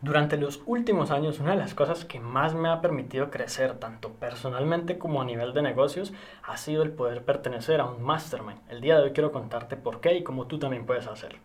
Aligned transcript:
Durante 0.00 0.36
los 0.36 0.62
últimos 0.64 1.10
años, 1.10 1.40
una 1.40 1.50
de 1.50 1.56
las 1.56 1.74
cosas 1.74 2.04
que 2.04 2.20
más 2.20 2.54
me 2.54 2.68
ha 2.68 2.80
permitido 2.80 3.30
crecer, 3.30 3.80
tanto 3.80 4.12
personalmente 4.12 4.96
como 4.96 5.20
a 5.20 5.24
nivel 5.24 5.52
de 5.54 5.62
negocios, 5.62 6.12
ha 6.44 6.56
sido 6.56 6.84
el 6.84 6.92
poder 6.92 7.24
pertenecer 7.24 7.80
a 7.80 7.86
un 7.86 8.04
mastermind. 8.04 8.60
El 8.68 8.80
día 8.80 8.96
de 8.96 9.02
hoy 9.02 9.12
quiero 9.12 9.32
contarte 9.32 9.76
por 9.76 10.00
qué 10.00 10.14
y 10.16 10.22
cómo 10.22 10.46
tú 10.46 10.60
también 10.60 10.86
puedes 10.86 11.08
hacerlo. 11.08 11.40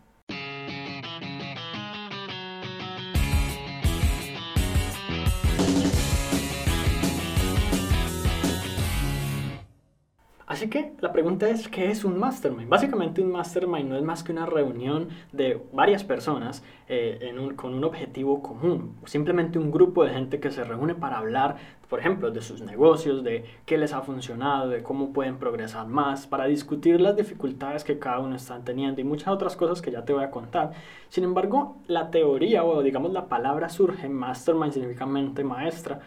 Así 10.64 10.70
que 10.70 10.94
la 11.02 11.12
pregunta 11.12 11.50
es, 11.50 11.68
¿qué 11.68 11.92
es 11.92 12.06
un 12.06 12.18
mastermind? 12.18 12.70
Básicamente 12.70 13.22
un 13.22 13.34
mastermind 13.34 13.90
no 13.90 13.98
es 13.98 14.02
más 14.02 14.24
que 14.24 14.32
una 14.32 14.46
reunión 14.46 15.10
de 15.34 15.62
varias 15.74 16.06
personas 16.06 16.64
eh, 16.88 17.36
con 17.58 17.74
un 17.74 17.84
objetivo 17.84 18.42
común, 18.42 18.96
simplemente 19.04 19.60
un 19.60 19.72
grupo 19.72 20.06
de 20.06 20.14
gente 20.14 20.40
que 20.40 20.52
se 20.52 20.64
reúne 20.64 20.96
para 20.96 21.18
hablar, 21.18 21.58
por 21.90 22.00
ejemplo, 22.00 22.32
de 22.32 22.42
sus 22.42 22.62
negocios, 22.62 23.26
de 23.26 23.44
qué 23.66 23.78
les 23.78 23.92
ha 23.92 24.04
funcionado, 24.04 24.70
de 24.70 24.84
cómo 24.84 25.12
pueden 25.12 25.36
progresar 25.36 25.86
más, 25.86 26.28
para 26.28 26.46
discutir 26.46 27.02
las 27.02 27.18
dificultades 27.18 27.84
que 27.84 28.00
cada 28.00 28.20
uno 28.20 28.38
está 28.38 28.58
teniendo 28.60 29.02
y 29.02 29.04
muchas 29.04 29.34
otras 29.34 29.58
cosas 29.58 29.82
que 29.82 29.92
ya 29.92 30.06
te 30.06 30.14
voy 30.14 30.24
a 30.24 30.32
contar. 30.32 30.72
Sin 31.10 31.26
embargo, 31.26 31.76
la 31.88 32.10
teoría 32.10 32.64
o 32.64 32.82
digamos 32.82 33.12
la 33.12 33.28
palabra 33.28 33.68
surge, 33.68 34.08
mastermind 34.08 34.72
significa 34.72 35.06
maestra, 35.06 36.00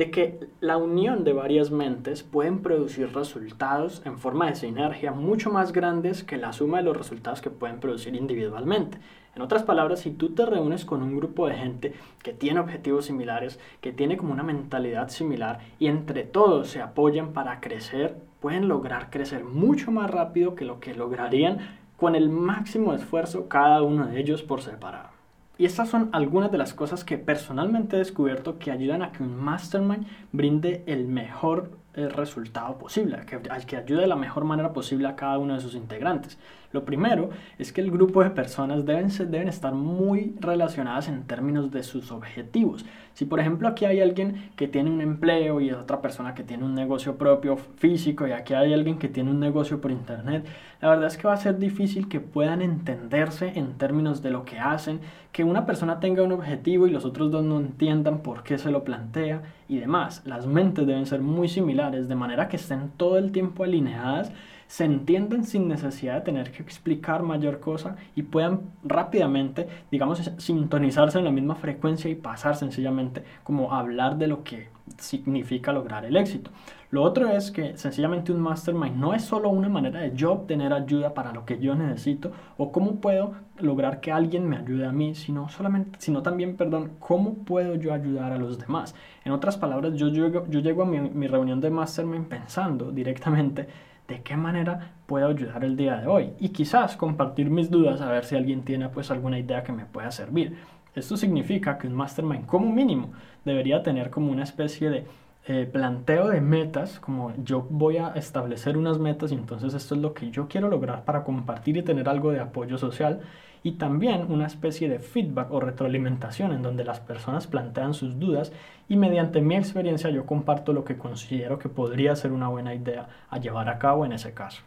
de 0.00 0.10
que 0.10 0.48
la 0.60 0.78
unión 0.78 1.24
de 1.24 1.34
varias 1.34 1.70
mentes 1.70 2.22
pueden 2.22 2.62
producir 2.62 3.12
resultados 3.12 4.00
en 4.06 4.16
forma 4.16 4.46
de 4.46 4.54
sinergia 4.54 5.12
mucho 5.12 5.50
más 5.50 5.72
grandes 5.72 6.24
que 6.24 6.38
la 6.38 6.54
suma 6.54 6.78
de 6.78 6.84
los 6.84 6.96
resultados 6.96 7.42
que 7.42 7.50
pueden 7.50 7.80
producir 7.80 8.14
individualmente. 8.14 8.96
En 9.36 9.42
otras 9.42 9.62
palabras, 9.62 10.00
si 10.00 10.10
tú 10.10 10.30
te 10.30 10.46
reúnes 10.46 10.86
con 10.86 11.02
un 11.02 11.18
grupo 11.18 11.46
de 11.46 11.54
gente 11.56 11.92
que 12.22 12.32
tiene 12.32 12.60
objetivos 12.60 13.04
similares, 13.04 13.60
que 13.82 13.92
tiene 13.92 14.16
como 14.16 14.32
una 14.32 14.42
mentalidad 14.42 15.10
similar 15.10 15.58
y 15.78 15.88
entre 15.88 16.24
todos 16.24 16.68
se 16.68 16.80
apoyan 16.80 17.34
para 17.34 17.60
crecer, 17.60 18.16
pueden 18.40 18.68
lograr 18.68 19.10
crecer 19.10 19.44
mucho 19.44 19.90
más 19.90 20.10
rápido 20.10 20.54
que 20.54 20.64
lo 20.64 20.80
que 20.80 20.94
lograrían 20.94 21.58
con 21.98 22.14
el 22.14 22.30
máximo 22.30 22.94
esfuerzo 22.94 23.48
cada 23.48 23.82
uno 23.82 24.06
de 24.06 24.18
ellos 24.18 24.42
por 24.42 24.62
separado. 24.62 25.19
Y 25.60 25.66
estas 25.66 25.90
son 25.90 26.08
algunas 26.12 26.50
de 26.50 26.56
las 26.56 26.72
cosas 26.72 27.04
que 27.04 27.18
personalmente 27.18 27.96
he 27.96 27.98
descubierto 27.98 28.58
que 28.58 28.70
ayudan 28.70 29.02
a 29.02 29.12
que 29.12 29.22
un 29.22 29.36
mastermind 29.36 30.06
brinde 30.32 30.82
el 30.86 31.06
mejor 31.06 31.72
el 31.94 32.10
resultado 32.10 32.78
posible, 32.78 33.18
que, 33.26 33.40
que 33.66 33.76
ayude 33.76 34.02
de 34.02 34.06
la 34.06 34.16
mejor 34.16 34.44
manera 34.44 34.72
posible 34.72 35.08
a 35.08 35.16
cada 35.16 35.38
uno 35.38 35.54
de 35.54 35.60
sus 35.60 35.74
integrantes. 35.74 36.38
Lo 36.72 36.84
primero 36.84 37.30
es 37.58 37.72
que 37.72 37.80
el 37.80 37.90
grupo 37.90 38.22
de 38.22 38.30
personas 38.30 38.86
deben, 38.86 39.08
deben 39.30 39.48
estar 39.48 39.74
muy 39.74 40.36
relacionadas 40.38 41.08
en 41.08 41.24
términos 41.24 41.72
de 41.72 41.82
sus 41.82 42.12
objetivos. 42.12 42.84
Si 43.12 43.24
por 43.24 43.40
ejemplo 43.40 43.66
aquí 43.66 43.86
hay 43.86 44.00
alguien 44.00 44.50
que 44.54 44.68
tiene 44.68 44.88
un 44.88 45.00
empleo 45.00 45.60
y 45.60 45.72
otra 45.72 46.00
persona 46.00 46.34
que 46.34 46.44
tiene 46.44 46.64
un 46.64 46.76
negocio 46.76 47.16
propio 47.16 47.56
físico 47.56 48.26
y 48.26 48.32
aquí 48.32 48.54
hay 48.54 48.72
alguien 48.72 48.98
que 48.98 49.08
tiene 49.08 49.30
un 49.30 49.40
negocio 49.40 49.80
por 49.80 49.90
internet, 49.90 50.46
la 50.80 50.90
verdad 50.90 51.08
es 51.08 51.18
que 51.18 51.26
va 51.26 51.34
a 51.34 51.38
ser 51.38 51.58
difícil 51.58 52.08
que 52.08 52.20
puedan 52.20 52.62
entenderse 52.62 53.52
en 53.56 53.76
términos 53.76 54.22
de 54.22 54.30
lo 54.30 54.44
que 54.44 54.60
hacen, 54.60 55.00
que 55.32 55.42
una 55.42 55.66
persona 55.66 55.98
tenga 55.98 56.22
un 56.22 56.32
objetivo 56.32 56.86
y 56.86 56.90
los 56.90 57.04
otros 57.04 57.32
dos 57.32 57.44
no 57.44 57.58
entiendan 57.58 58.20
por 58.20 58.44
qué 58.44 58.58
se 58.58 58.70
lo 58.70 58.84
plantea 58.84 59.42
y 59.68 59.78
demás. 59.78 60.22
Las 60.24 60.46
mentes 60.46 60.86
deben 60.86 61.06
ser 61.06 61.20
muy 61.20 61.48
similares, 61.48 61.79
de 61.88 62.14
manera 62.14 62.48
que 62.48 62.56
estén 62.56 62.90
todo 62.96 63.16
el 63.16 63.32
tiempo 63.32 63.64
alineadas, 63.64 64.32
se 64.66 64.84
entiendan 64.84 65.44
sin 65.44 65.66
necesidad 65.66 66.14
de 66.14 66.20
tener 66.20 66.52
que 66.52 66.62
explicar 66.62 67.22
mayor 67.24 67.58
cosa 67.58 67.96
y 68.14 68.22
puedan 68.22 68.60
rápidamente, 68.84 69.66
digamos, 69.90 70.30
sintonizarse 70.38 71.18
en 71.18 71.24
la 71.24 71.32
misma 71.32 71.56
frecuencia 71.56 72.08
y 72.08 72.14
pasar 72.14 72.54
sencillamente 72.54 73.24
como 73.42 73.74
hablar 73.74 74.16
de 74.16 74.28
lo 74.28 74.44
que 74.44 74.68
significa 74.98 75.72
lograr 75.72 76.04
el 76.04 76.16
éxito. 76.16 76.50
Lo 76.90 77.02
otro 77.02 77.28
es 77.28 77.52
que 77.52 77.76
sencillamente 77.76 78.32
un 78.32 78.40
mastermind 78.40 78.96
no 78.96 79.14
es 79.14 79.22
solo 79.22 79.48
una 79.48 79.68
manera 79.68 80.00
de 80.00 80.12
yo 80.14 80.32
obtener 80.32 80.72
ayuda 80.72 81.14
para 81.14 81.32
lo 81.32 81.44
que 81.44 81.58
yo 81.60 81.74
necesito 81.76 82.32
o 82.56 82.72
cómo 82.72 83.00
puedo 83.00 83.34
lograr 83.58 84.00
que 84.00 84.10
alguien 84.10 84.48
me 84.48 84.56
ayude 84.56 84.86
a 84.86 84.92
mí, 84.92 85.14
sino 85.14 85.48
solamente, 85.48 86.00
sino 86.00 86.22
también, 86.22 86.56
perdón, 86.56 86.92
cómo 86.98 87.34
puedo 87.44 87.76
yo 87.76 87.94
ayudar 87.94 88.32
a 88.32 88.38
los 88.38 88.58
demás. 88.58 88.96
En 89.24 89.30
otras 89.30 89.56
palabras, 89.56 89.94
yo 89.94 90.08
llego, 90.08 90.46
yo 90.48 90.60
llego 90.60 90.82
a 90.82 90.86
mi, 90.86 90.98
mi 91.00 91.28
reunión 91.28 91.60
de 91.60 91.70
mastermind 91.70 92.26
pensando 92.26 92.90
directamente 92.90 93.68
de 94.10 94.22
qué 94.22 94.36
manera 94.36 94.94
puedo 95.06 95.28
ayudar 95.28 95.64
el 95.64 95.76
día 95.76 95.96
de 95.96 96.08
hoy 96.08 96.32
y 96.40 96.48
quizás 96.48 96.96
compartir 96.96 97.48
mis 97.48 97.70
dudas 97.70 98.00
a 98.00 98.10
ver 98.10 98.24
si 98.24 98.34
alguien 98.34 98.62
tiene 98.62 98.88
pues 98.88 99.12
alguna 99.12 99.38
idea 99.38 99.62
que 99.62 99.72
me 99.72 99.86
pueda 99.86 100.10
servir. 100.10 100.56
Esto 100.94 101.16
significa 101.16 101.78
que 101.78 101.86
un 101.86 101.94
mastermind 101.94 102.46
como 102.46 102.72
mínimo 102.72 103.12
debería 103.44 103.82
tener 103.82 104.10
como 104.10 104.32
una 104.32 104.42
especie 104.42 104.90
de 104.90 105.06
eh, 105.46 105.68
planteo 105.70 106.28
de 106.28 106.40
metas, 106.40 107.00
como 107.00 107.32
yo 107.42 107.66
voy 107.70 107.96
a 107.96 108.08
establecer 108.10 108.76
unas 108.76 108.98
metas 108.98 109.32
y 109.32 109.34
entonces 109.34 109.72
esto 109.72 109.94
es 109.94 110.00
lo 110.00 110.12
que 110.12 110.30
yo 110.30 110.48
quiero 110.48 110.68
lograr 110.68 111.04
para 111.04 111.24
compartir 111.24 111.76
y 111.76 111.82
tener 111.82 112.08
algo 112.08 112.30
de 112.30 112.40
apoyo 112.40 112.76
social 112.76 113.20
y 113.62 113.72
también 113.72 114.30
una 114.30 114.46
especie 114.46 114.88
de 114.88 114.98
feedback 114.98 115.50
o 115.50 115.60
retroalimentación 115.60 116.52
en 116.52 116.62
donde 116.62 116.84
las 116.84 117.00
personas 117.00 117.46
plantean 117.46 117.94
sus 117.94 118.18
dudas 118.18 118.52
y 118.88 118.96
mediante 118.96 119.40
mi 119.40 119.56
experiencia 119.56 120.10
yo 120.10 120.26
comparto 120.26 120.72
lo 120.72 120.84
que 120.84 120.98
considero 120.98 121.58
que 121.58 121.68
podría 121.68 122.16
ser 122.16 122.32
una 122.32 122.48
buena 122.48 122.74
idea 122.74 123.08
a 123.28 123.38
llevar 123.38 123.68
a 123.68 123.78
cabo 123.78 124.04
en 124.04 124.12
ese 124.12 124.34
caso. 124.34 124.62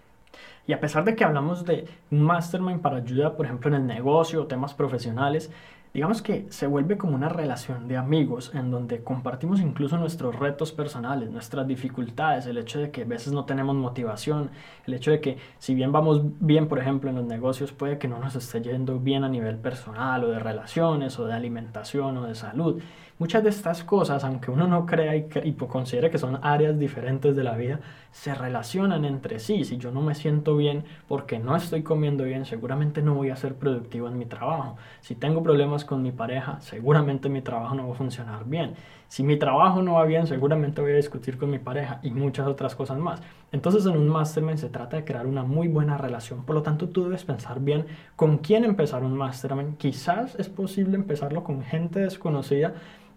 Y 0.66 0.74
a 0.74 0.80
pesar 0.80 1.04
de 1.04 1.16
que 1.16 1.24
hablamos 1.24 1.66
de 1.66 1.88
un 2.10 2.22
mastermind 2.22 2.82
para 2.82 2.98
ayuda, 2.98 3.36
por 3.36 3.46
ejemplo, 3.46 3.70
en 3.70 3.82
el 3.82 3.86
negocio 3.86 4.42
o 4.42 4.48
temas 4.48 4.74
profesionales, 4.74 5.52
digamos 5.94 6.24
que 6.24 6.48
se 6.50 6.66
vuelve 6.66 6.98
como 6.98 7.14
una 7.14 7.30
relación 7.30 7.88
de 7.88 7.98
amigos 7.98 8.52
en 8.56 8.72
donde 8.72 9.04
compartimos 9.04 9.62
incluso 9.62 9.98
nuestros 9.98 10.36
retos 10.36 10.72
personales, 10.72 11.30
nuestras 11.30 11.68
dificultades, 11.68 12.48
el 12.48 12.58
hecho 12.58 12.80
de 12.80 12.90
que 12.90 13.04
a 13.04 13.06
veces 13.06 13.32
no 13.32 13.46
tenemos 13.46 13.76
motivación, 13.76 14.50
el 14.88 14.96
hecho 14.96 15.12
de 15.12 15.22
que 15.22 15.38
si 15.60 15.76
bien 15.76 15.92
vamos 15.92 16.22
bien, 16.40 16.68
por 16.68 16.80
ejemplo, 16.80 17.12
en 17.12 17.18
los 17.18 17.26
negocios, 17.26 17.72
puede 17.72 18.00
que 18.00 18.08
no 18.08 18.18
nos 18.18 18.36
esté 18.36 18.62
yendo 18.62 19.00
bien 19.00 19.24
a 19.24 19.30
nivel 19.30 19.58
personal 19.58 20.24
o 20.24 20.30
de 20.30 20.40
relaciones 20.40 21.20
o 21.20 21.26
de 21.26 21.34
alimentación 21.34 22.18
o 22.18 22.26
de 22.26 22.34
salud. 22.34 22.82
Muchas 23.24 23.42
de 23.42 23.52
estas 23.52 23.86
cosas, 23.86 24.26
aunque 24.26 24.52
uno 24.52 24.68
no 24.68 24.86
crea 24.86 25.16
y, 25.16 25.30
y 25.46 25.54
considere 25.54 26.12
que 26.12 26.18
son 26.18 26.40
áreas 26.42 26.78
diferentes 26.78 27.38
de 27.38 27.44
la 27.46 27.56
vida, 27.56 27.80
se 28.12 28.36
relacionan 28.36 29.06
entre 29.06 29.40
sí. 29.40 29.64
Si 29.64 29.78
yo 29.78 29.92
no 29.92 30.02
me 30.02 30.14
siento 30.14 30.58
bien 30.58 30.84
porque 31.08 31.40
no 31.40 31.56
estoy 31.56 31.84
comiendo 31.84 32.26
bien, 32.26 32.44
seguramente 32.44 33.02
no 33.02 33.14
voy 33.14 33.30
a 33.30 33.38
ser 33.38 33.56
productivo 33.56 34.10
en 34.10 34.18
mi 34.18 34.26
trabajo. 34.26 34.76
Si 35.00 35.16
tengo 35.16 35.42
problemas 35.42 35.86
con 35.86 36.04
mi 36.04 36.12
pareja, 36.12 36.60
seguramente 36.60 37.30
mi 37.30 37.42
trabajo 37.42 37.76
no 37.76 37.88
va 37.88 37.94
a 37.94 37.98
funcionar 37.98 38.44
bien. 38.44 38.74
Si 39.08 39.24
mi 39.24 39.38
trabajo 39.38 39.82
no 39.82 39.94
va 39.94 40.04
bien, 40.04 40.28
seguramente 40.28 40.82
voy 40.82 40.92
a 40.92 40.96
discutir 40.98 41.38
con 41.38 41.50
mi 41.50 41.60
pareja 41.60 42.02
y 42.04 42.12
muchas 42.12 42.46
otras 42.46 42.76
cosas 42.76 42.98
más. 42.98 43.22
Entonces 43.54 43.86
en 43.86 43.96
un 43.96 44.10
mastermind 44.10 44.58
se 44.58 44.68
trata 44.68 44.98
de 44.98 45.06
crear 45.06 45.28
una 45.28 45.44
muy 45.44 45.70
buena 45.70 45.98
relación. 45.98 46.44
Por 46.44 46.56
lo 46.56 46.62
tanto, 46.62 46.90
tú 46.90 47.06
debes 47.06 47.24
pensar 47.24 47.62
bien 47.62 47.86
con 48.18 48.40
quién 48.40 48.66
empezar 48.66 49.02
un 49.02 49.16
mastermind. 49.16 49.78
Quizás 49.78 50.36
es 50.38 50.50
posible 50.50 50.96
empezarlo 50.96 51.46
con 51.46 51.64
gente 51.64 52.02
desconocida 52.02 52.74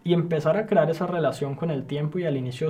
y 0.06 0.14
empezar 0.14 0.56
a 0.56 0.66
crear 0.66 0.88
esa 0.88 1.08
relación 1.08 1.56
con 1.56 1.68
el 1.68 1.84
tiempo 1.84 2.20
y 2.20 2.26
al 2.26 2.36
inicio 2.36 2.68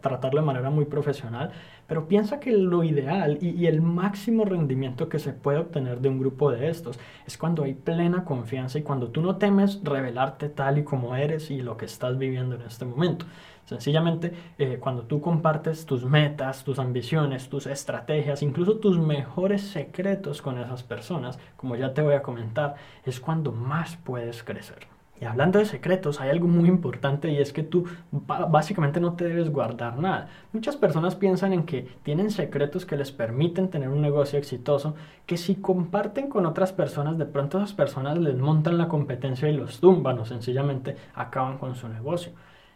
tratarlo 0.00 0.40
de 0.40 0.46
manera 0.46 0.70
muy 0.70 0.86
profesional, 0.86 1.50
pero 1.86 2.08
piensa 2.08 2.40
que 2.40 2.50
lo 2.50 2.82
ideal 2.82 3.36
y, 3.42 3.66
el 3.66 3.82
máximo 3.82 4.46
rendimiento 4.46 5.10
que 5.10 5.18
se 5.18 5.34
puede 5.34 5.58
obtener 5.58 6.00
de 6.00 6.08
un 6.08 6.18
grupo 6.18 6.50
de 6.50 6.70
estos 6.70 6.98
es 7.26 7.36
cuando 7.36 7.64
hay 7.64 7.74
plena 7.74 8.24
confianza 8.24 8.78
y 8.78 8.82
cuando 8.82 9.08
tú 9.08 9.20
no 9.20 9.36
temes 9.36 9.84
revelarte 9.84 10.48
tal 10.48 10.78
y 10.78 10.84
como 10.84 11.14
eres 11.14 11.50
y 11.50 11.60
lo 11.60 11.76
que 11.76 11.84
estás 11.84 12.16
viviendo 12.16 12.56
en 12.56 12.62
este 12.62 12.86
momento. 12.86 13.26
Sencillamente, 13.66 14.32
eh, 14.56 14.78
cuando 14.80 15.02
tú 15.02 15.20
compartes 15.20 15.84
tus 15.84 16.06
metas, 16.06 16.64
tus 16.64 16.78
ambiciones, 16.78 17.50
tus 17.50 17.66
estrategias, 17.66 18.42
incluso 18.42 18.78
tus 18.78 18.98
mejores 18.98 19.60
secretos 19.60 20.40
con 20.40 20.56
esas 20.56 20.82
personas, 20.82 21.38
como 21.54 21.76
ya 21.76 21.92
te 21.92 22.00
voy 22.00 22.14
a 22.14 22.22
comentar, 22.22 22.76
es 23.04 23.20
cuando 23.20 23.52
más 23.52 23.98
puedes 23.98 24.42
crecer. 24.42 24.97
Y 25.20 25.24
hablando 25.24 25.58
de 25.58 25.64
secretos, 25.64 26.20
hay 26.20 26.30
algo 26.30 26.46
muy 26.46 26.68
importante 26.68 27.30
y 27.30 27.38
es 27.38 27.52
que 27.52 27.64
tú 27.64 27.86
básicamente 28.10 29.00
no 29.00 29.14
te 29.14 29.24
debes 29.24 29.50
guardar 29.50 29.98
nada. 29.98 30.28
Muchas 30.52 30.76
personas 30.76 31.16
piensan 31.16 31.52
en 31.52 31.64
que 31.64 31.88
tienen 32.04 32.30
secretos 32.30 32.86
que 32.86 32.96
les 32.96 33.10
permiten 33.10 33.68
tener 33.68 33.88
un 33.88 34.00
negocio 34.00 34.38
exitoso, 34.38 34.94
que 35.26 35.36
si 35.36 35.56
comparten 35.56 36.28
con 36.28 36.46
otras 36.46 36.72
personas, 36.72 37.18
de 37.18 37.26
pronto 37.26 37.58
esas 37.58 37.72
personas 37.72 38.16
les 38.18 38.36
montan 38.36 38.78
la 38.78 38.88
competencia 38.88 39.48
y 39.48 39.56
los 39.56 39.80
tumban 39.80 40.18
o 40.20 40.24
sencillamente 40.24 40.96
acaban 41.14 41.58
con 41.58 41.74
su 41.74 41.88
negocio. 41.88 42.32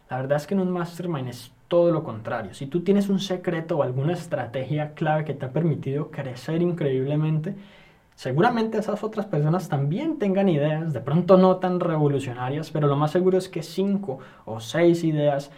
La 0.09 0.17
verdad 0.17 0.37
es 0.37 0.45
que 0.45 0.53
en 0.53 0.59
un 0.59 0.71
mastermind 0.71 1.29
es 1.29 1.51
todo 1.69 1.91
lo 1.91 2.03
contrario. 2.03 2.53
Si 2.53 2.67
tú 2.67 2.81
tienes 2.81 3.09
un 3.09 3.19
secreto 3.19 3.77
o 3.77 3.83
alguna 3.83 4.13
estrategia 4.13 4.93
clave 4.93 5.25
que 5.25 5.33
te 5.33 5.45
ha 5.45 5.51
permitido 5.51 6.11
crecer 6.11 6.61
increíblemente, 6.61 7.55
Seguramente 8.15 8.77
esas 8.77 9.03
otras 9.03 9.25
personas 9.25 9.69
también 9.69 10.19
tengan 10.19 10.49
ideas, 10.49 10.93
de 10.93 11.01
pronto 11.01 11.37
no 11.37 11.57
tan 11.57 11.79
revolucionarias, 11.79 12.71
pero 12.71 12.87
lo 12.87 12.95
más 12.95 13.11
seguro 13.11 13.37
es 13.37 13.49
que 13.49 13.63
cinco 13.63 14.19
o 14.45 14.59
seis 14.59 15.03
ideas 15.03 15.51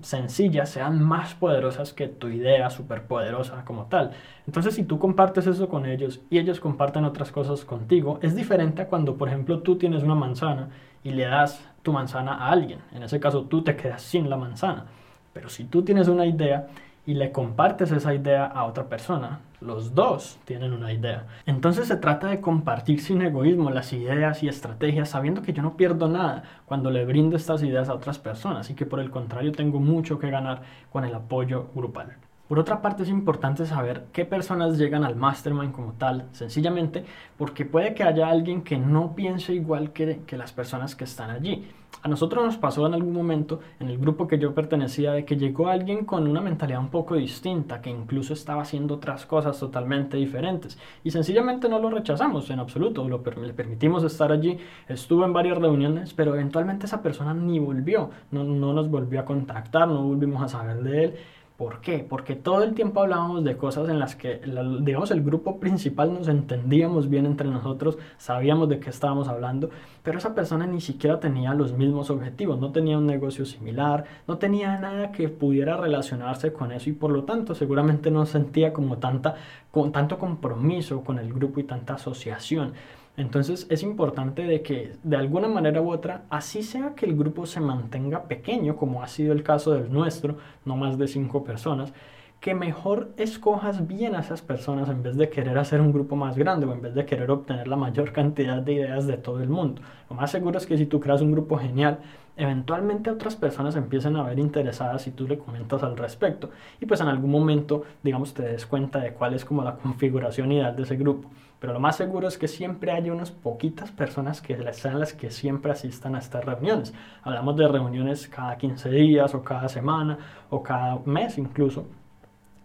sencillas 0.00 0.70
sean 0.70 1.02
más 1.02 1.34
poderosas 1.34 1.92
que 1.92 2.08
tu 2.08 2.28
idea 2.28 2.70
superpoderosa 2.70 3.64
como 3.64 3.86
tal. 3.86 4.12
Entonces, 4.46 4.74
si 4.74 4.84
tú 4.84 4.98
compartes 4.98 5.46
eso 5.46 5.68
con 5.68 5.86
ellos 5.86 6.20
y 6.30 6.38
ellos 6.38 6.60
comparten 6.60 7.04
otras 7.04 7.30
cosas 7.30 7.64
contigo, 7.64 8.18
es 8.22 8.34
diferente 8.34 8.82
a 8.82 8.88
cuando, 8.88 9.16
por 9.16 9.28
ejemplo, 9.28 9.60
tú 9.60 9.76
tienes 9.76 10.02
una 10.02 10.14
manzana 10.14 10.70
y 11.04 11.10
le 11.10 11.24
das 11.24 11.64
tu 11.82 11.92
manzana 11.92 12.34
a 12.34 12.50
alguien. 12.50 12.80
En 12.92 13.02
ese 13.02 13.20
caso 13.20 13.42
tú 13.42 13.62
te 13.62 13.76
quedas 13.76 14.02
sin 14.02 14.28
la 14.28 14.36
manzana. 14.36 14.86
Pero 15.32 15.48
si 15.48 15.64
tú 15.64 15.82
tienes 15.82 16.08
una 16.08 16.26
idea 16.26 16.66
y 17.08 17.14
le 17.14 17.32
compartes 17.32 17.90
esa 17.90 18.12
idea 18.12 18.44
a 18.44 18.66
otra 18.66 18.90
persona, 18.90 19.40
los 19.62 19.94
dos 19.94 20.38
tienen 20.44 20.74
una 20.74 20.92
idea. 20.92 21.24
Entonces 21.46 21.88
se 21.88 21.96
trata 21.96 22.26
de 22.26 22.42
compartir 22.42 23.00
sin 23.00 23.22
egoísmo 23.22 23.70
las 23.70 23.94
ideas 23.94 24.42
y 24.42 24.48
estrategias, 24.48 25.08
sabiendo 25.08 25.40
que 25.40 25.54
yo 25.54 25.62
no 25.62 25.78
pierdo 25.78 26.06
nada 26.08 26.42
cuando 26.66 26.90
le 26.90 27.06
brindo 27.06 27.34
estas 27.34 27.62
ideas 27.62 27.88
a 27.88 27.94
otras 27.94 28.18
personas 28.18 28.68
y 28.68 28.74
que 28.74 28.84
por 28.84 29.00
el 29.00 29.10
contrario 29.10 29.52
tengo 29.52 29.80
mucho 29.80 30.18
que 30.18 30.28
ganar 30.28 30.60
con 30.92 31.06
el 31.06 31.14
apoyo 31.14 31.70
grupal. 31.74 32.18
Por 32.48 32.58
otra 32.58 32.80
parte 32.80 33.02
es 33.02 33.10
importante 33.10 33.66
saber 33.66 34.06
qué 34.10 34.24
personas 34.24 34.78
llegan 34.78 35.04
al 35.04 35.16
mastermind 35.16 35.70
como 35.70 35.92
tal, 35.92 36.28
sencillamente 36.32 37.04
porque 37.36 37.66
puede 37.66 37.92
que 37.92 38.04
haya 38.04 38.28
alguien 38.28 38.62
que 38.62 38.78
no 38.78 39.14
piense 39.14 39.52
igual 39.52 39.92
que, 39.92 40.24
las 40.32 40.52
personas 40.52 40.96
que 40.96 41.04
están 41.04 41.28
allí. 41.28 41.68
A 42.02 42.08
nosotros 42.08 42.42
nos 42.44 42.56
pasó 42.56 42.86
en 42.86 42.94
algún 42.94 43.12
momento 43.12 43.60
en 43.80 43.88
el 43.88 43.98
grupo 43.98 44.26
que 44.26 44.38
yo 44.38 44.54
pertenecía 44.54 45.12
de 45.12 45.26
que 45.26 45.36
llegó 45.36 45.68
alguien 45.68 46.06
con 46.06 46.26
una 46.26 46.40
mentalidad 46.40 46.80
un 46.80 46.88
poco 46.88 47.16
distinta, 47.16 47.82
que 47.82 47.90
incluso 47.90 48.32
estaba 48.32 48.62
haciendo 48.62 48.94
otras 48.94 49.26
cosas 49.26 49.58
totalmente 49.58 50.16
diferentes. 50.16 50.78
Y 51.04 51.10
sencillamente 51.10 51.68
no 51.68 51.78
lo 51.78 51.90
rechazamos 51.90 52.48
en 52.48 52.60
absoluto, 52.60 53.06
lo, 53.08 53.22
le 53.42 53.52
permitimos 53.52 54.04
estar 54.04 54.32
allí, 54.32 54.56
estuvo 54.86 55.24
en 55.24 55.34
varias 55.34 55.58
reuniones, 55.58 56.14
pero 56.14 56.34
eventualmente 56.34 56.86
esa 56.86 57.02
persona 57.02 57.34
ni 57.34 57.58
volvió, 57.58 58.10
no 58.30 58.44
nos 58.44 58.88
volvió 58.88 59.20
a 59.20 59.24
contactar, 59.26 59.88
no 59.88 60.02
volvimos 60.02 60.42
a 60.42 60.48
saber 60.48 60.82
de 60.82 61.04
él 61.04 61.14
¿Por 61.58 61.80
qué? 61.80 62.06
Porque 62.08 62.36
todo 62.36 62.62
el 62.62 62.74
tiempo 62.74 63.00
hablábamos 63.00 63.42
de 63.42 63.56
cosas 63.56 63.88
en 63.88 63.98
las 63.98 64.14
que, 64.14 64.40
digamos, 64.80 65.10
el 65.10 65.24
grupo 65.24 65.58
principal 65.58 66.14
nos 66.14 66.28
entendíamos 66.28 67.08
bien 67.08 67.26
entre 67.26 67.48
nosotros, 67.48 67.98
sabíamos 68.16 68.68
de 68.68 68.78
qué 68.78 68.90
estábamos 68.90 69.26
hablando, 69.26 69.68
pero 70.04 70.18
esa 70.18 70.36
persona 70.36 70.68
ni 70.68 70.80
siquiera 70.80 71.18
tenía 71.18 71.54
los 71.54 71.72
mismos 71.72 72.10
objetivos, 72.10 72.60
no 72.60 72.70
tenía 72.70 72.96
un 72.96 73.06
negocio 73.06 73.44
similar, 73.44 74.04
no 74.28 74.38
tenía 74.38 74.78
nada 74.78 75.10
que 75.10 75.28
pudiera 75.28 75.76
relacionarse 75.76 76.52
con 76.52 76.70
eso 76.70 76.90
y 76.90 76.92
por 76.92 77.10
lo 77.10 77.24
tanto 77.24 77.56
seguramente 77.56 78.12
no 78.12 78.24
sentía 78.24 78.72
como 78.72 78.98
tanta, 78.98 79.34
con 79.72 79.90
tanto 79.90 80.16
compromiso 80.16 81.02
con 81.02 81.18
el 81.18 81.32
grupo 81.32 81.58
y 81.58 81.64
tanta 81.64 81.94
asociación. 81.94 82.74
Entonces 83.18 83.66
es 83.68 83.82
importante 83.82 84.42
de 84.42 84.62
que 84.62 84.92
de 85.02 85.16
alguna 85.16 85.48
manera 85.48 85.82
u 85.82 85.90
otra, 85.90 86.22
así 86.30 86.62
sea 86.62 86.94
que 86.94 87.04
el 87.04 87.16
grupo 87.16 87.46
se 87.46 87.58
mantenga 87.58 88.28
pequeño, 88.28 88.76
como 88.76 89.02
ha 89.02 89.08
sido 89.08 89.32
el 89.32 89.42
caso 89.42 89.72
del 89.72 89.92
nuestro, 89.92 90.36
no 90.64 90.76
más 90.76 90.98
de 90.98 91.08
cinco 91.08 91.42
personas, 91.42 91.92
que 92.38 92.54
mejor 92.54 93.08
escojas 93.16 93.88
bien 93.88 94.14
a 94.14 94.20
esas 94.20 94.40
personas 94.40 94.88
en 94.88 95.02
vez 95.02 95.16
de 95.16 95.28
querer 95.30 95.58
hacer 95.58 95.80
un 95.80 95.92
grupo 95.92 96.14
más 96.14 96.38
grande 96.38 96.66
o 96.66 96.72
en 96.72 96.80
vez 96.80 96.94
de 96.94 97.06
querer 97.06 97.32
obtener 97.32 97.66
la 97.66 97.74
mayor 97.74 98.12
cantidad 98.12 98.62
de 98.62 98.74
ideas 98.74 99.08
de 99.08 99.16
todo 99.16 99.42
el 99.42 99.48
mundo. 99.48 99.82
Lo 100.08 100.14
más 100.14 100.30
seguro 100.30 100.56
es 100.56 100.66
que 100.66 100.78
si 100.78 100.86
tú 100.86 101.00
creas 101.00 101.20
un 101.20 101.32
grupo 101.32 101.58
genial, 101.58 101.98
eventualmente 102.36 103.10
otras 103.10 103.34
personas 103.34 103.74
empiecen 103.74 104.14
a 104.14 104.22
ver 104.22 104.38
interesadas 104.38 105.08
y 105.08 105.10
tú 105.10 105.26
le 105.26 105.38
comentas 105.38 105.82
al 105.82 105.96
respecto 105.96 106.50
y 106.80 106.86
pues 106.86 107.00
en 107.00 107.08
algún 107.08 107.32
momento, 107.32 107.82
digamos, 108.04 108.32
te 108.32 108.44
des 108.44 108.64
cuenta 108.64 109.00
de 109.00 109.12
cuál 109.12 109.34
es 109.34 109.44
como 109.44 109.64
la 109.64 109.74
configuración 109.82 110.52
ideal 110.52 110.76
de 110.76 110.84
ese 110.84 110.94
grupo. 110.94 111.28
Pero 111.60 111.72
lo 111.72 111.80
más 111.80 111.96
seguro 111.96 112.28
es 112.28 112.38
que 112.38 112.46
siempre 112.46 112.92
haya 112.92 113.12
unas 113.12 113.32
poquitas 113.32 113.90
personas 113.90 114.40
que 114.40 114.56
sean 114.72 115.00
las 115.00 115.12
que 115.12 115.30
siempre 115.30 115.72
asistan 115.72 116.14
a 116.14 116.18
estas 116.18 116.44
reuniones. 116.44 116.94
Hablamos 117.22 117.56
de 117.56 117.66
reuniones 117.66 118.28
cada 118.28 118.56
15 118.56 118.88
días 118.90 119.34
o 119.34 119.42
cada 119.42 119.68
semana 119.68 120.18
o 120.50 120.62
cada 120.62 120.98
mes 121.04 121.36
incluso, 121.36 121.86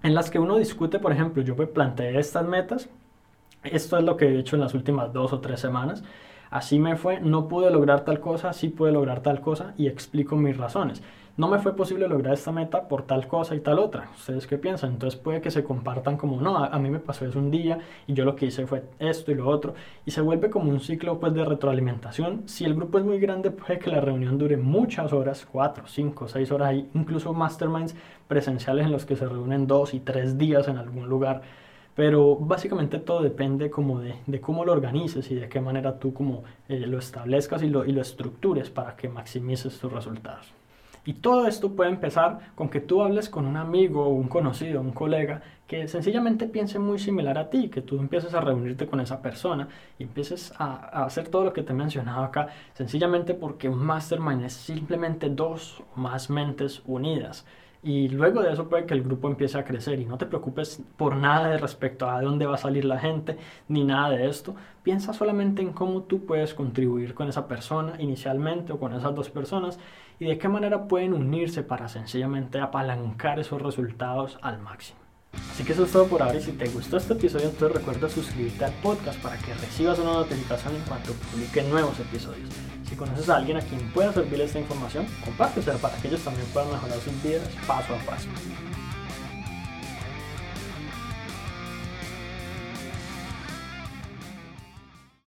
en 0.04 0.14
las 0.14 0.30
que 0.30 0.38
uno 0.38 0.58
discute, 0.58 1.00
por 1.00 1.12
ejemplo, 1.12 1.42
yo 1.42 1.56
me 1.56 1.66
planteé 1.66 2.20
estas 2.20 2.46
metas, 2.46 2.90
esto 3.64 3.98
es 3.98 4.04
lo 4.04 4.18
que 4.18 4.26
he 4.28 4.40
hecho 4.40 4.58
en 4.58 4.62
las 4.62 4.74
últimas 4.74 5.14
dos 5.14 5.32
o 5.32 5.40
tres 5.40 5.62
semanas, 5.62 6.04
así 6.52 6.78
me 6.78 6.98
fue, 6.98 7.22
no 7.22 7.48
pude 7.48 7.72
lograr 7.72 8.02
tal 8.02 8.20
cosa, 8.20 8.52
sí 8.52 8.68
pude 8.68 8.92
lograr 8.92 9.22
tal 9.22 9.40
cosa 9.40 9.74
y 9.78 9.88
explico 9.88 10.36
mis 10.36 10.58
razones 10.58 11.02
no 11.36 11.48
me 11.48 11.58
fue 11.58 11.76
posible 11.76 12.08
lograr 12.08 12.36
esta 12.36 12.52
meta 12.52 12.88
por 12.88 13.08
tal 13.08 13.28
cosa 13.28 13.56
y 13.56 13.60
tal 13.60 13.80
otra. 13.80 14.08
¿Ustedes 14.16 14.46
qué 14.46 14.60
piensan? 14.60 14.92
Entonces 14.92 15.20
puede 15.20 15.42
que 15.42 15.50
se 15.50 15.64
compartan 15.64 16.16
como, 16.16 16.40
no, 16.40 16.58
a, 16.58 16.78
mí 16.78 16.92
me 16.92 17.00
pasó 17.00 17.26
eso 17.26 17.40
un 17.40 17.50
día 17.50 17.80
y 18.06 18.14
yo 18.14 18.24
lo 18.24 18.36
que 18.36 18.46
hice 18.46 18.68
fue 18.68 18.84
esto 19.00 19.32
y 19.32 19.36
lo 19.36 19.48
otro. 19.48 19.74
Y 20.06 20.12
se 20.12 20.22
vuelve 20.22 20.52
como 20.52 20.70
un 20.70 20.80
ciclo 20.80 21.20
pues 21.20 21.34
de 21.34 21.44
retroalimentación. 21.44 22.44
Si 22.48 22.66
el 22.66 22.76
grupo 22.76 23.00
es 23.00 23.04
muy 23.04 23.20
grande, 23.20 23.50
puede 23.50 23.80
que 23.80 23.90
la 23.90 24.00
reunión 24.00 24.38
dure 24.38 24.58
muchas 24.58 25.12
horas, 25.12 25.48
cuatro, 25.52 25.86
cinco, 25.88 26.28
seis 26.28 26.52
horas. 26.52 26.70
Hay 26.70 26.88
incluso 26.94 27.34
masterminds 27.34 27.96
presenciales 28.28 28.86
en 28.86 28.92
los 28.92 29.06
que 29.06 29.16
se 29.16 29.28
reúnen 29.28 29.66
dos 29.66 29.96
y 29.96 30.02
tres 30.02 30.38
días 30.38 30.68
en 30.68 30.78
algún 30.78 31.10
lugar. 31.10 31.42
Pero 31.96 32.36
básicamente 32.36 33.00
todo 33.00 33.24
depende 33.24 33.72
como 33.72 34.00
de, 34.00 34.16
de, 34.28 34.40
cómo 34.40 34.66
lo 34.66 34.72
organices 34.72 35.30
y 35.32 35.36
de 35.36 35.50
qué 35.50 35.62
manera 35.62 35.98
tú 35.98 36.14
como 36.14 36.44
eh, 36.70 36.86
lo 36.86 37.00
establezcas 37.00 37.64
y 37.64 37.70
lo, 37.70 37.86
y 37.86 37.92
lo 37.92 38.02
estructures 38.02 38.70
para 38.70 38.96
que 38.96 39.10
maximices 39.10 39.80
tus 39.80 39.92
resultados. 39.92 40.54
Y 41.06 41.14
todo 41.14 41.48
esto 41.48 41.76
puede 41.76 41.90
empezar 41.90 42.40
con 42.56 42.70
que 42.70 42.80
tú 42.80 43.02
hables 43.02 43.30
con 43.30 43.46
un 43.46 43.58
amigo, 43.58 44.08
un 44.08 44.30
conocido, 44.30 44.80
un 44.80 44.92
colega 44.92 45.42
que 45.68 45.88
sencillamente 45.88 46.48
piense 46.48 46.80
muy 46.80 47.00
similar 47.00 47.38
a 47.38 47.50
ti, 47.50 47.70
que 47.70 47.82
tú 47.82 47.98
empieces 48.00 48.34
a 48.34 48.42
reunirte 48.42 48.88
con 48.88 49.00
esa 49.00 49.22
persona 49.22 49.68
y 49.98 50.04
empieces 50.04 50.54
a, 50.58 50.76
a, 50.76 51.06
hacer 51.06 51.28
todo 51.30 51.44
lo 51.44 51.54
que 51.54 51.64
te 51.64 51.74
he 51.74 51.76
mencionado 51.76 52.24
acá, 52.24 52.48
sencillamente 52.74 53.34
porque 53.34 53.70
un 53.70 53.84
mastermind 53.84 54.44
es 54.44 54.54
simplemente 54.54 55.30
dos 55.30 55.84
o 55.96 56.00
más 56.00 56.30
mentes 56.30 56.82
unidas. 56.86 57.46
Y 57.84 58.08
luego 58.08 58.42
de 58.42 58.54
eso 58.54 58.70
puede 58.70 58.86
que 58.86 58.94
el 58.94 59.04
grupo 59.04 59.28
empiece 59.28 59.58
a 59.58 59.66
crecer 59.66 60.00
y 60.00 60.06
no 60.06 60.18
te 60.18 60.26
preocupes 60.26 60.82
por 60.96 61.18
nada 61.18 61.50
de 61.50 61.58
respecto 61.58 62.10
a 62.10 62.22
dónde 62.22 62.46
va 62.46 62.56
a 62.56 62.58
salir 62.58 62.86
la 62.86 62.98
gente 62.98 63.38
ni 63.68 63.84
nada 63.84 64.12
de 64.12 64.28
esto. 64.30 64.56
Piensa 64.84 65.12
solamente 65.12 65.62
en 65.62 65.74
cómo 65.74 66.04
tú 66.04 66.26
puedes 66.26 66.54
contribuir 66.54 67.14
con 67.14 67.28
esa 67.28 67.46
persona 67.46 67.96
inicialmente 68.00 68.72
o 68.72 68.80
con 68.80 68.94
esas 68.94 69.14
dos 69.14 69.30
personas 69.30 69.80
y 70.18 70.26
de 70.26 70.38
qué 70.38 70.48
manera 70.48 70.88
pueden 70.88 71.14
unirse 71.14 71.62
para 71.62 71.90
sencillamente 71.90 72.60
apalancar 72.60 73.40
esos 73.40 73.62
resultados 73.62 74.40
al 74.42 74.60
máximo. 74.60 75.03
Así 75.54 75.64
que 75.64 75.74
eso 75.74 75.86
es 75.86 75.92
todo 75.92 76.08
por 76.08 76.22
ahora 76.22 76.40
y 76.40 76.44
si 76.44 76.52
te 76.52 76.68
gustó 76.70 76.98
este 76.98 77.14
episodio 77.14 77.46
entonces 77.46 77.78
recuerda 77.78 78.10
suscribirte 78.10 78.66
al 78.66 78.74
podcast 78.82 79.20
para 79.20 79.38
que 79.38 79.54
recibas 79.54 80.00
una 80.00 80.14
notificación 80.14 80.76
en 80.76 80.82
cuanto 80.82 81.14
publique 81.14 81.62
nuevos 81.64 82.00
episodios. 82.00 82.50
Si 82.90 82.96
conoces 82.96 83.30
a 83.30 83.38
alguien 83.38 83.58
a 83.58 83.62
quien 83.62 83.92
pueda 83.92 84.12
servirle 84.12 84.46
esta 84.46 84.60
información, 84.60 85.06
compártesela 85.24 85.78
para 85.78 85.96
que 85.98 86.08
ellos 86.08 86.22
también 86.22 86.48
puedan 86.54 86.72
mejorar 86.72 87.00
sus 87.00 87.24
vidas 87.24 87.48
paso 87.68 87.94
a 87.94 87.98
paso. 88.00 88.30